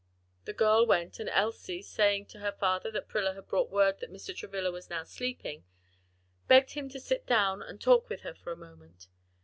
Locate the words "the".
0.45-0.53